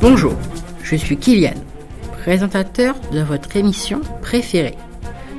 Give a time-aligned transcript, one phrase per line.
[0.00, 0.34] Bonjour,
[0.82, 1.54] je suis Kylian,
[2.22, 4.74] présentateur de votre émission préférée.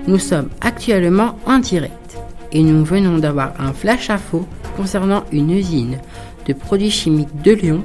[0.07, 2.17] Nous sommes actuellement en direct
[2.51, 5.99] et nous venons d'avoir un flash info concernant une usine
[6.47, 7.83] de produits chimiques de Lyon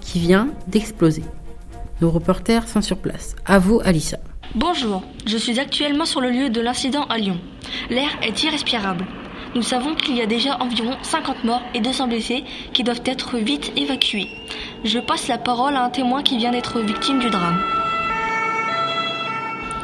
[0.00, 1.22] qui vient d'exploser.
[2.00, 3.34] Nos reporters sont sur place.
[3.46, 4.18] À vous, Alissa.
[4.54, 7.38] Bonjour, je suis actuellement sur le lieu de l'incident à Lyon.
[7.90, 9.04] L'air est irrespirable.
[9.54, 13.38] Nous savons qu'il y a déjà environ 50 morts et 200 blessés qui doivent être
[13.38, 14.28] vite évacués.
[14.84, 17.58] Je passe la parole à un témoin qui vient d'être victime du drame.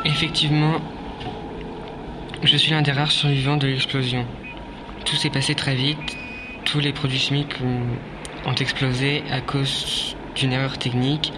[0.05, 0.75] Effectivement,
[2.43, 4.27] je suis l'un des rares survivants de l'explosion.
[5.07, 6.17] Tout s'est passé très vite.
[6.67, 7.57] Tous les produits chimiques
[8.47, 11.33] ont explosé à cause d'une erreur technique.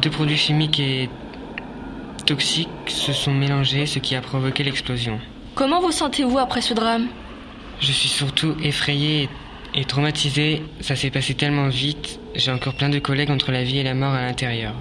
[0.00, 1.10] Deux produits chimiques et
[2.24, 5.18] toxiques se sont mélangés, ce qui a provoqué l'explosion.
[5.56, 7.08] Comment vous sentez-vous après ce drame?
[7.80, 9.30] Je suis surtout effrayé
[9.74, 10.62] et traumatisé.
[10.82, 12.20] Ça s'est passé tellement vite.
[12.34, 14.74] J'ai encore plein de collègues entre la vie et la mort à l'intérieur.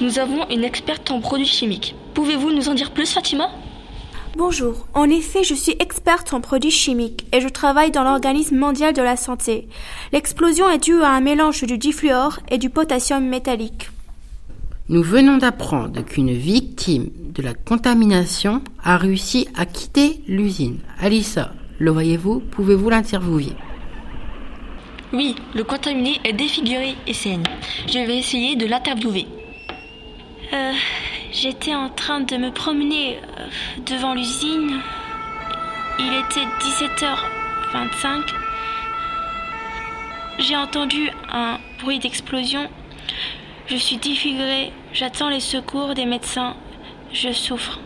[0.00, 1.96] Nous avons une experte en produits chimiques.
[2.14, 3.50] Pouvez-vous nous en dire plus, Fatima?
[4.36, 4.86] Bonjour.
[4.94, 9.02] En effet, je suis experte en produits chimiques et je travaille dans l'Organisme mondial de
[9.02, 9.66] la santé.
[10.12, 13.90] L'explosion est due à un mélange du difluor et du potassium métallique.
[14.88, 20.78] Nous venons d'apprendre qu'une victime de la contamination a réussi à quitter l'usine.
[21.00, 22.40] Alissa, le voyez-vous?
[22.40, 23.52] Pouvez-vous l'interviewer?
[25.12, 27.44] Oui, le contaminé est défiguré et saigne.
[27.86, 29.26] Je vais essayer de l'interviewer.
[30.52, 30.72] Euh,
[31.32, 33.46] J'étais en train de me promener euh,
[33.86, 34.80] devant l'usine.
[35.98, 38.22] Il était 17h25.
[40.38, 42.68] J'ai entendu un bruit d'explosion.
[43.66, 44.72] Je suis défigurée.
[44.92, 46.54] J'attends les secours des médecins.
[47.12, 47.80] Je souffre.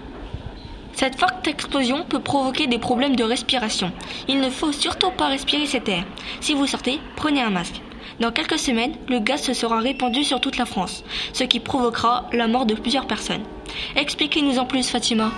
[0.93, 3.93] Cette forte explosion peut provoquer des problèmes de respiration.
[4.27, 6.05] Il ne faut surtout pas respirer cet air.
[6.41, 7.81] Si vous sortez, prenez un masque.
[8.19, 12.29] Dans quelques semaines, le gaz se sera répandu sur toute la France, ce qui provoquera
[12.33, 13.45] la mort de plusieurs personnes.
[13.95, 15.31] Expliquez-nous en plus, Fatima.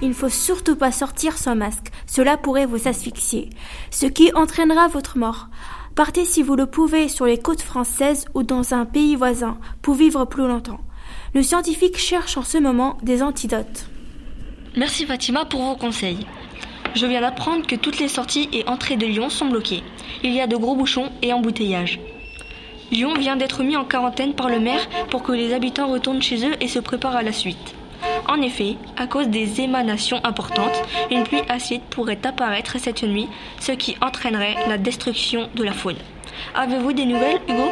[0.00, 3.50] Il ne faut surtout pas sortir sans masque, cela pourrait vous asphyxier,
[3.90, 5.48] ce qui entraînera votre mort.
[5.96, 9.94] Partez si vous le pouvez sur les côtes françaises ou dans un pays voisin pour
[9.94, 10.80] vivre plus longtemps.
[11.32, 13.86] Le scientifique cherche en ce moment des antidotes.
[14.76, 16.26] Merci Fatima pour vos conseils.
[16.94, 19.82] Je viens d'apprendre que toutes les sorties et entrées de Lyon sont bloquées.
[20.22, 21.98] Il y a de gros bouchons et embouteillages.
[22.92, 26.46] Lyon vient d'être mis en quarantaine par le maire pour que les habitants retournent chez
[26.46, 27.74] eux et se préparent à la suite.
[28.28, 33.28] En effet, à cause des émanations importantes, une pluie acide pourrait apparaître cette nuit,
[33.60, 35.96] ce qui entraînerait la destruction de la faune.
[36.54, 37.70] Avez-vous des nouvelles, Hugo?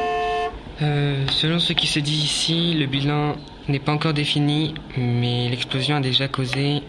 [0.82, 3.36] Euh, Selon ce qui se dit ici, le bilan
[3.68, 6.82] n'est pas encore défini, mais l'explosion a déjà causé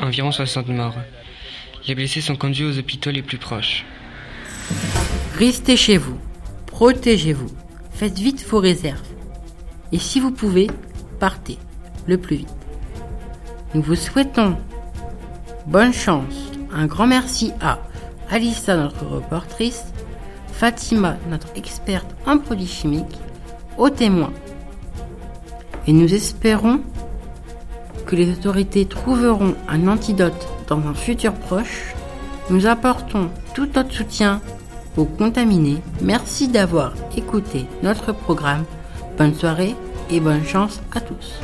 [0.00, 0.96] environ 60 morts.
[1.86, 3.84] Les blessés sont conduits aux hôpitaux les plus proches.
[5.38, 6.18] Restez chez vous,
[6.66, 7.50] protégez-vous,
[7.92, 9.02] faites vite vos réserves.
[9.92, 10.68] Et si vous pouvez,
[11.20, 11.58] partez
[12.06, 12.48] le plus vite.
[13.74, 14.56] Nous vous souhaitons
[15.66, 16.52] bonne chance.
[16.72, 17.80] Un grand merci à
[18.30, 19.86] Alissa, notre reportrice,
[20.52, 23.18] Fatima, notre experte en produits chimiques,
[23.76, 24.32] aux témoins.
[25.88, 26.82] Et nous espérons
[28.06, 31.94] que les autorités trouveront un antidote dans un futur proche.
[32.50, 34.40] Nous apportons tout notre soutien
[34.96, 35.82] aux contaminés.
[36.00, 38.64] Merci d'avoir écouté notre programme.
[39.18, 39.74] Bonne soirée
[40.10, 41.40] et bonne chance à tous.